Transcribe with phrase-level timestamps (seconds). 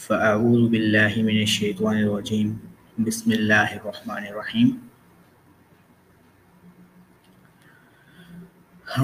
[0.00, 2.56] فأعوذ بالله من الشيطان الرجيم.
[2.98, 4.68] بسم الله الرحمن الرحيم.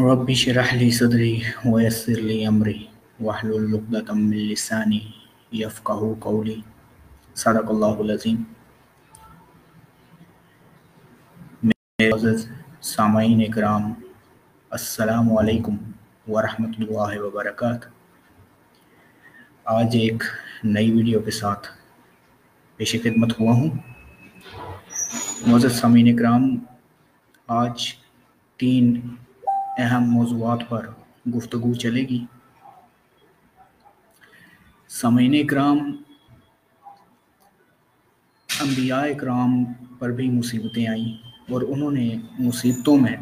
[0.02, 2.86] رب اشرح لي صدري ويسر لي أمري.
[3.20, 5.00] واحلل عقدة من لساني
[5.52, 6.60] يفقه قولي.
[7.34, 8.42] صدق الله العظيم.
[11.62, 12.10] میرے
[12.80, 13.92] سامعین اکرام،
[14.70, 15.76] السلام علیکم
[16.28, 17.95] ورحمۃ اللہ وبرکاتہ۔
[19.68, 20.22] آج ایک
[20.64, 21.68] نئی ویڈیو کے ساتھ
[22.76, 23.70] پیش خدمت ہوا ہوں۔
[25.46, 26.42] معزز سامعین اکرام،
[27.48, 27.94] آج
[28.56, 29.00] تین
[29.78, 30.86] اہم موضوعات پر
[31.36, 32.24] گفتگو چلے گی۔
[34.88, 35.78] سامعین اکرام،
[38.60, 39.64] انبیاء اکرام
[39.98, 41.12] پر بھی مصیبتیں آئیں
[41.52, 43.16] اور انہوں نے مصیبتوں میں،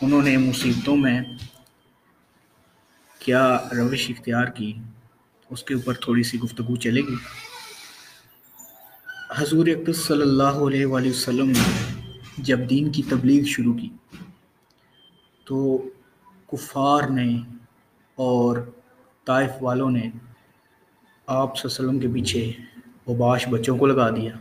[0.00, 1.20] انہوں نے مصیبتوں میں
[3.26, 4.72] کیا روش اختیار کی؟
[5.50, 7.14] اس کے اوپر تھوڑی سی گفتگو چلے گی۔
[9.36, 11.64] حضور اقدس صلی اللہ علیہ وآلہ وسلم نے
[12.38, 13.88] جب دین کی تبلیغ شروع کی،
[15.44, 15.78] تو
[16.46, 17.28] کفار نے
[18.14, 18.56] اور
[19.24, 20.10] طائف والوں نے
[21.26, 22.52] آپ صلی اللہ علیہ وسلم کے پیچھے
[23.06, 24.32] وباش بچوں کو لگا دیا۔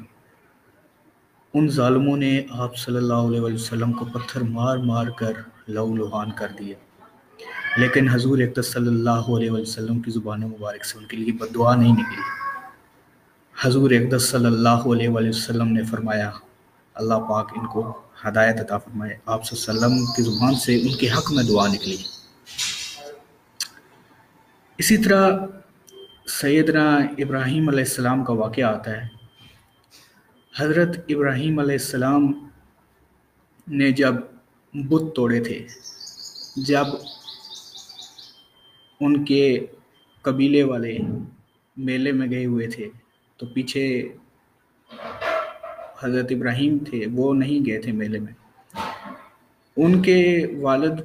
[1.54, 5.34] ان ظالموں نے آپ صلی اللہ علیہ وآلہ وسلم کو پتھر مار مار کر
[5.68, 6.78] لو لوہان کر دیا
[7.78, 11.56] لیکن حضور اقدس صلی اللہ علیہ وسلم کی زبان مبارک سے ان کے لیے بد
[11.56, 12.22] دعا نہیں نکلی۔
[13.64, 16.32] حضور اقدس صلی اللہ علیہ وآلہ وسلم نے فرمایا،
[16.94, 20.82] اللہ پاک ان کو ہدایت عطا فرمائے۔ آپ صلی اللہ علیہ وسلم کی زبان سے
[20.82, 21.98] ان کے حق میں دعا نکلی۔
[24.78, 25.30] اسی طرح
[26.28, 29.08] سیدنا ابراہیم علیہ السلام کا واقعہ آتا ہے۔
[30.60, 32.50] حضرت ابراہیم علیہ السلام
[33.68, 34.16] نے جب
[34.74, 35.68] بت توڑے تھے،
[36.56, 36.86] جب
[39.00, 39.66] ان کے
[40.22, 40.98] قبیلے والے
[41.78, 42.90] میلے میں گئے ہوئے تھے۔
[43.38, 44.14] تو پیچھے
[46.04, 48.34] حضرت ابراہیم تھے، وہ نہیں گئے تھے میلے میں۔
[49.78, 51.00] ان کے والد،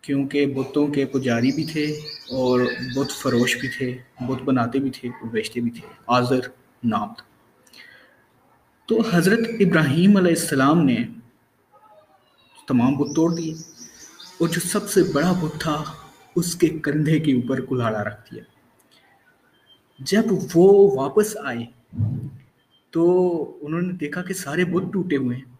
[0.00, 1.86] کیونکہ بتوں کے پجاری بھی تھے
[2.30, 2.60] اور
[2.94, 6.40] بت فروش بھی تھے، بت بناتے بھی تھے اور بیچتے بھی تھے۔ آذر
[6.84, 7.24] نام تھا۔
[8.86, 10.96] تو حضرت ابراہیم علیہ السلام نے
[12.68, 13.54] تمام بت توڑ دیے۔
[14.38, 15.84] اور جو سب سے بڑا بت تھا
[16.36, 18.42] اس کے کندھے کے اوپر کلاڑا رکھ دیا۔
[19.98, 20.22] جب
[20.54, 21.64] وہ واپس آئے
[22.90, 25.52] تو انہوں نے دیکھا کہ سارے بت ٹوٹے ہوئے ہیں۔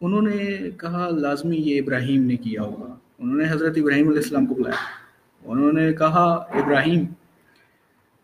[0.00, 4.46] انہوں نے کہا، لازمی یہ ابراہیم نے کیا ہوگا۔ انہوں نے حضرت ابراہیم علیہ السلام
[4.46, 4.76] کو بلایا۔
[5.44, 7.04] انہوں نے کہا، ابراہیم،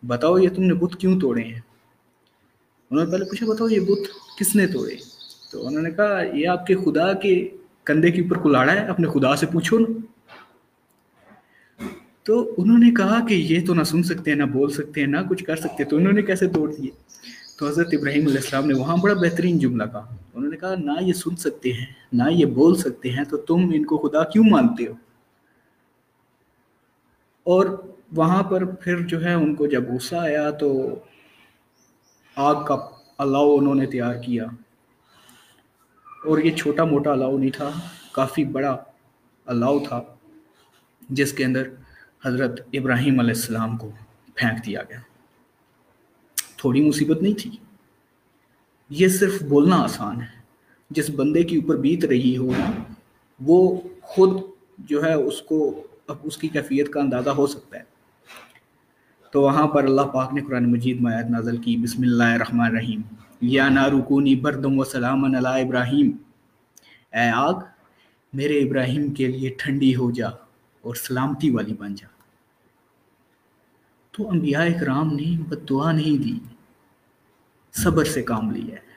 [0.07, 1.59] بتاؤ یہ تم نے بت کیوں توڑے ہیں؟
[2.91, 4.95] انہوں نے پہلے پوچھا، بتاؤ یہ بت کس نے توڑے؟
[5.51, 7.49] تو انہوں نے کہا، یہ آپ کے خدا کے
[7.83, 9.99] کندھے کے اوپر کلاڑا ہے، اپنے خدا سے پوچھو نا۔
[12.25, 15.07] تو انہوں نے کہا کہ یہ تو نہ سن سکتے ہیں نہ بول سکتے ہیں
[15.07, 16.89] نہ کچھ کر سکتے، تو انہوں نے کیسے توڑ دیے؟
[17.59, 20.91] تو حضرت ابراہیم علیہ السلام نے وہاں بڑا بہترین جملہ کہا۔ انہوں نے کہا، نہ
[21.01, 24.45] یہ سن سکتے ہیں، نہ یہ بول سکتے ہیں، تو تم ان کو خدا کیوں
[24.49, 24.93] مانتے ہو؟
[27.43, 30.99] اور وہاں پر پھر جو ہے، ان کو جب غصہ آیا تو
[32.35, 32.75] آگ کا
[33.17, 34.45] الاؤ انہوں نے تیار کیا۔
[36.25, 37.69] اور یہ چھوٹا موٹا الاؤ نہیں تھا،
[38.11, 38.77] کافی بڑا
[39.45, 40.01] الاؤ تھا،
[41.09, 41.63] جس کے اندر
[42.25, 43.91] حضرت ابراہیم علیہ السلام کو
[44.35, 44.99] پھینک دیا گیا۔
[46.57, 47.51] تھوڑی مصیبت نہیں تھی؟
[48.89, 50.41] یہ صرف بولنا آسان ہے۔
[50.89, 52.51] جس بندے کے اوپر بیت رہی ہو،
[53.39, 54.41] وہ خود
[54.77, 57.83] جو ہے اس کو اب اس کی کیفیت کا اندازہ ہو سکتا ہے۔
[59.31, 62.65] تو وہاں پر اللہ پاک نے قرآن مجید میں آیت نازل کی، بسم اللہ الرحمن
[62.65, 63.01] الرحیم۔
[63.41, 66.11] یا نارکونی بردم و سلام علی ابراہیم۔
[67.13, 67.53] اے آگ،
[68.33, 70.27] میرے ابراہیم کے لیے ٹھنڈی ہو جا
[70.81, 72.14] اور سلامتی والی بن جا۔
[74.17, 76.39] تو انبیاء اکرام نے بد دعا نہیں دی،
[77.73, 78.95] صبر سے کام لیا ہے۔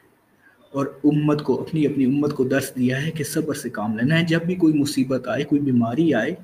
[0.72, 4.18] اور امت کو، اپنی اپنی امت کو درس دیا ہے کہ صبر سے کام لینا
[4.18, 6.34] ہے۔ جب بھی کوئی مصیبت آئے، کوئی بیماری آئے،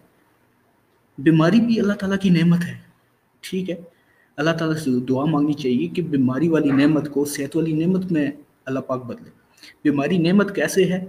[1.18, 2.78] بیماری بھی اللہ تعالیٰ کی نعمت ہے۔
[3.40, 3.74] ٹھیک ہے؟
[4.36, 8.30] اللہ تعالیٰ سے دعا مانگنی چاہیے کہ بیماری والی نعمت کو، صحت والی نعمت میں
[8.64, 9.30] اللہ پاک بدلے۔
[9.84, 11.04] بیماری نعمت کیسے ہے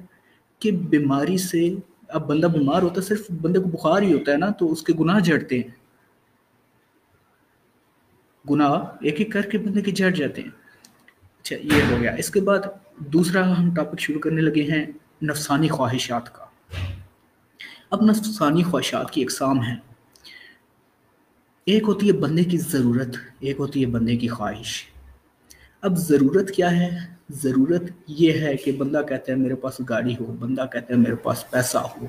[0.60, 1.76] کہ بیماری سے،
[2.08, 4.82] اب بندہ بیمار ہوتا ہے، صرف بندے کو بخار ہی ہوتا ہے نا، تو اس
[4.82, 5.85] کے گناہ جھڑتے ہیں۔
[8.50, 10.50] گناہ ایک ایک کر کے بندے کے جھڑ جاتے ہیں۔
[11.42, 12.60] اچھا یہ ہو گیا۔ اس کے بعد
[12.98, 14.86] دوسرا ہم ٹاپک شروع کرنے لگے ہیں
[15.24, 16.46] نفسانی خواہشات کا۔
[17.90, 19.76] اب نفسانی خواہشات کی اقسام ہیں
[21.66, 24.84] ایک ہوتی ہے بندے کی ضرورت، ایک ہوتی ہے بندے کی خواہش۔
[25.82, 26.98] اب ضرورت کیا ہے؟
[27.30, 31.16] ضرورت یہ ہے کہ بندہ کہتا ہے میرے پاس گاڑی ہو، بندہ کہتا ہے میرے
[31.16, 32.06] پاس پیسہ ہو۔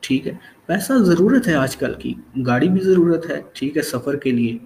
[0.00, 0.32] ٹھیک ہے؟
[0.66, 2.14] پیسہ ضرورت ہے آج کل کی۔
[2.46, 4.58] گاڑی بھی ضرورت ہے، ٹھیک ہے، سفر کے لیے۔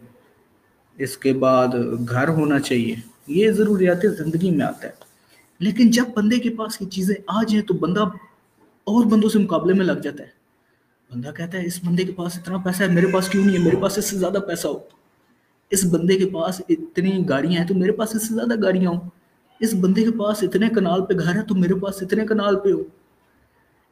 [0.98, 1.68] اس کے بعد
[2.08, 2.94] گھر ہونا چاہیے۔
[3.26, 4.92] یہ ضروریات زندگی میں آتا ہے۔
[5.58, 8.00] لیکن جب بندے کے پاس یہ چیزیں آ جائیں تو بندہ
[8.84, 10.28] اور بندوں سے مقابلے میں لگ جاتا ہے۔
[11.12, 13.62] بندہ کہتا ہے، اس بندے کے پاس اتنا پیسہ ہے، میرے پاس کیوں نہیں ہے؟
[13.62, 14.78] میرے پاس اس سے زیادہ پیسہ ہو۔
[15.70, 19.10] اس بندے کے پاس اتنی گاڑیاں ہیں تو میرے پاس اس سے زیادہ گاڑیاں ہوں۔
[19.60, 22.72] اس بندے کے پاس اتنے کنال پہ گھر ہے تو میرے پاس اتنے کنال پہ
[22.72, 22.82] ہو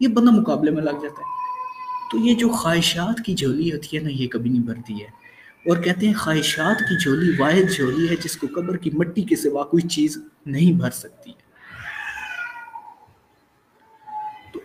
[0.00, 1.44] یہ بندہ مقابلے میں لگ جاتا ہے۔
[2.12, 5.23] تو یہ جو خواہشات کی جھولی ہوتی ہے نا، یہ کبھی نہیں بھرتی ہے۔
[5.66, 9.36] اور کہتے ہیں خواہشات کی جھولی واحد جھولی ہے جس کو قبر کی مٹی کے
[9.36, 11.42] سوا کوئی چیز نہیں بھر سکتی۔ ہے
[14.52, 14.60] تو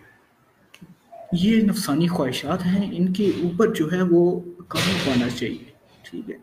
[1.32, 5.70] یہ نفسانی خواہشات ہیں، ان کے اوپر جو ہے وہ قابو پانا چاہیے،
[6.02, 6.36] ٹھیک ہے۔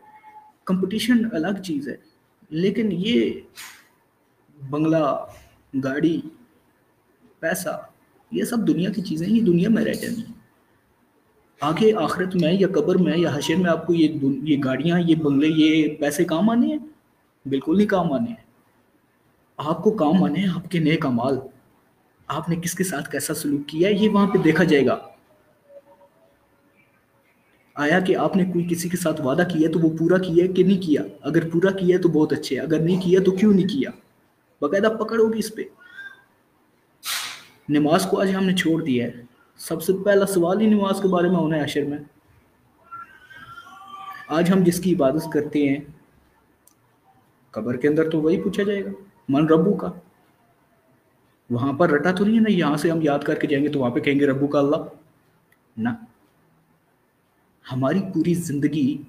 [0.64, 1.96] کمپٹیشن الگ چیز ہے،
[2.50, 3.40] لیکن یہ
[4.70, 5.26] بنگلہ،
[5.84, 6.20] گاڑی،
[7.40, 7.80] پیسہ،
[8.30, 10.37] یہ سب دنیا کی چیزیں یہ دنیا میں رہ جانی ہیں۔
[11.60, 15.14] آگے آخرت میں یا قبر میں یا حشر میں آپ کو یہ یہ گاڑیاں، یہ
[15.14, 16.78] بنگلے، یہ پیسے کام آنے ہیں؟
[17.48, 18.44] بالکل نہیں کام آنے ہیں۔
[19.56, 21.38] آپ کو کام آنے ہیں، آپ کے نیک امال۔
[22.28, 24.98] آپ نے کس کے ساتھ کیسا سلوک کیا ہے، یہ وہاں پہ دیکھا جائے گا۔
[27.74, 30.62] آیا کہ آپ نے کوئی کسی کے ساتھ وعدہ کیا تو وہ پورا کیا کہ
[30.62, 33.90] نہیں کیا؟ اگر پورا کیا تو بہت اچھے اگر نہیں کیا تو کیوں نہیں کیا؟
[34.60, 35.62] باقاعدہ پکڑ ہوگی اس پہ۔
[37.68, 39.27] نماز کو آج ہم نے چھوڑ دیا ہے۔
[39.58, 41.98] سب سے پہلا سوال ہی نماز کے بارے میں ہونا ہے عشر میں۔
[44.28, 45.76] آج ہم جس کی عبادت کرتے ہیں،
[47.50, 48.90] قبر کے اندر تو وہی پوچھا جائے گا،
[49.28, 49.92] من ربو کا۔
[51.50, 53.70] وہاں پر رٹا تو نہیں ہے نا، یہاں سے ہم یاد کر کے جائیں گے
[53.70, 54.76] تو وہاں پہ کہیں گے ربو کا اللہ۔
[55.76, 55.88] نہ۔
[57.72, 59.02] ہماری پوری زندگی،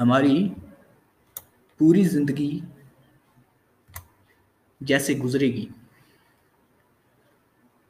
[0.00, 0.48] ہماری
[1.78, 2.60] پوری زندگی
[4.80, 5.66] جیسے گزرے گی۔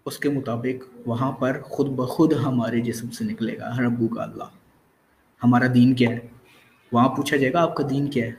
[0.08, 4.48] اس کے مطابق وہاں پر خود بخود ہمارے جسم سے نکلے گا ربو کا اللہ۔
[5.44, 6.18] ہمارا دین کیا ہے؟
[6.92, 8.32] وہاں پوچھا جائے گا، آپ کا دین کیا ہے؟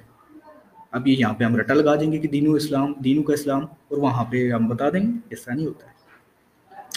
[0.91, 3.65] اب یہ یہاں پہ ہم رٹا لگا دیں گے کہ دینوں اسلام دینوں کا اسلام،
[3.87, 5.93] اور وہاں پہ ہم بتا دیں گے اس طرح نہیں ہوتا ہے۔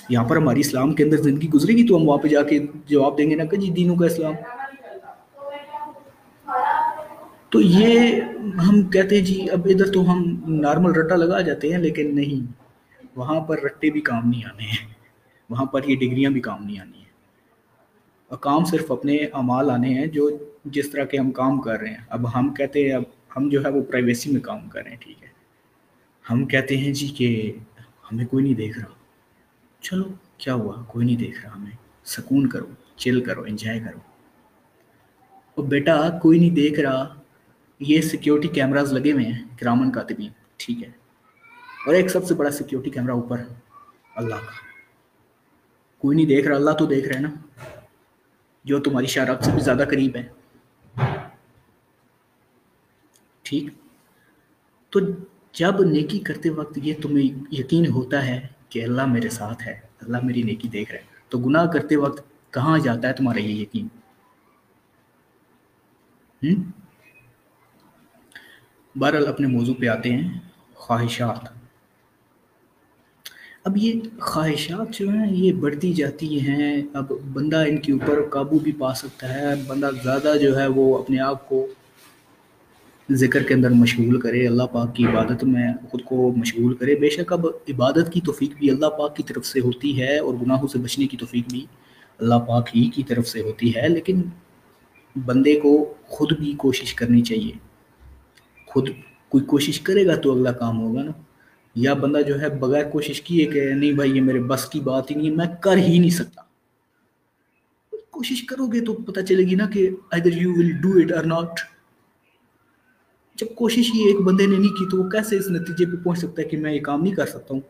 [0.09, 2.59] یہاں پر ہماری اسلام کے اندر زندگی گزرے گی تو ہم وہاں پہ جا کے
[2.87, 4.35] جواب دیں گے نا کہ جی دینوں کا اسلام۔
[7.49, 8.21] تو یہ
[8.69, 10.25] ہم کہتے ہیں جی اب ادھر تو ہم
[10.61, 12.62] نارمل رٹا لگا جاتے ہیں، لیکن نہیں۔
[13.17, 14.95] وہاں پر رٹے بھی کام نہیں آنے ہیں۔
[15.51, 17.13] وہاں پر یہ ڈگریاں بھی کام نہیں آنی ہیں۔
[18.29, 20.31] اور کام صرف اپنے اعمال آنے ہیں جو
[20.65, 23.03] جس طرح کے ہم کام کر رہے ہیں۔ اب ہم کہتے ہیں، اب
[23.37, 25.29] ہم جو ہے وہ پرائیویسی میں کام کر رہے ہیں، ٹھیک ہے۔
[26.31, 27.53] ہم کہتے ہیں جی کہ
[28.13, 28.89] ہمیں کوئی نہیں دیکھ رہا۔
[29.81, 30.05] چلو،
[30.39, 31.71] کیا ہوا؟ کوئی نہیں دیکھ رہا ہمیں۔
[32.05, 32.67] سکون کرو
[32.97, 33.99] چل کرو انجوائے کرو۔
[35.55, 37.15] اور بیٹا، کوئی نہیں دیکھ رہا۔
[37.81, 41.02] یہ سیکیورٹی کیمراز لگے ہوئے ہیں کرامن کاتبین ٹھیک ہے۔
[41.87, 43.43] اور ایک سب سے بڑا سیکیورٹی کیمرہ اوپر
[44.17, 44.51] اللہ کا۔
[45.99, 47.31] کوئی نہیں دیکھ رہا، اللہ تو دیکھ رہے نا۔
[48.65, 50.29] جو تمہاری شارک سے بھی زیادہ قریب ہے۔
[53.43, 53.65] ٹھیک۔
[54.91, 55.01] تو
[55.53, 60.17] جب نیکی کرتے وقت یہ تمہیں یقین ہوتا ہے کہ اللہ میرے ساتھ ہے، اللہ
[60.23, 63.89] میری نیکی دیکھ رہا ہے، تو گناہ کرتے وقت کہاں جاتا ہے تمہارا یہ یقین؟
[68.97, 70.39] بہرحال اپنے موضوع پہ آتے ہیں،
[70.75, 71.62] خواہشات۔
[73.65, 78.59] اب یہ خواہشات جو ہیں، یہ بڑھتی جاتی ہیں۔ اب بندہ ان کے اوپر قابو
[78.59, 81.67] بھی پا سکتا ہے۔ بندہ زیادہ جو ہے وہ اپنے آپ کو
[83.13, 87.09] ذکر کے اندر مشغول کرے۔ اللہ پاک کی عبادت میں خود کو مشغول کرے۔ بے
[87.09, 90.69] شک اب عبادت کی توفیق بھی اللہ پاک کی طرف سے ہوتی ہے اور گناہوں
[90.69, 91.67] سے بچنے کی توفیق بھی
[92.19, 94.23] اللہ پاک ہی کی طرف سے ہوتی ہے۔ لیکن
[95.25, 97.53] بندے کو خود بھی کوشش کرنی چاہیے۔
[98.67, 98.89] خود
[99.29, 101.13] کوئی کوشش کرے گا تو اگلا کام ہوگا نا۔
[101.75, 105.11] یا بندہ جو ہے بغیر کوشش کیے کہ نہیں بھائی یہ میرے بس کی بات
[105.11, 106.43] ہی نہیں ہے، میں کر ہی نہیں سکتا۔
[108.11, 111.25] کوشش کرو گے تو پتہ چلے گی نا کہ ادھر یو ول ڈو اٹ اور
[111.25, 111.61] ناٹ
[113.39, 116.19] جب کوشش ہی ایک بندے نے نہیں کی تو وہ کیسے اس نتیجے پہ پہنچ
[116.19, 117.61] سکتا ہے کہ میں یہ کام نہیں کر سکتا ہوں؟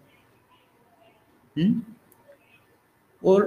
[3.23, 3.43] اور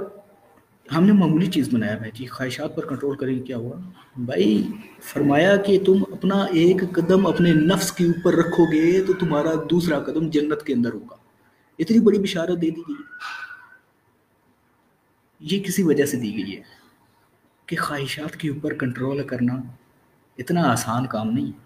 [0.93, 3.77] ہم نے معمولی چیز بنایا بھائی جی خواہشات پر کنٹرول کریں کیا ہوا؟
[4.17, 4.67] بھائی،
[5.01, 9.99] فرمایا کہ تم اپنا ایک قدم اپنے نفس کے اوپر رکھو گے تو تمہارا دوسرا
[9.99, 11.15] قدم جنت کے اندر ہوگا۔
[11.79, 13.03] اتنی بڑی بشارت دے دی گئی۔
[15.39, 16.61] یہ کسی وجہ سے دی گئی ہے
[17.65, 19.53] کہ خواہشات کے اوپر کنٹرول کرنا
[20.37, 21.64] اتنا آسان کام نہیں ہے۔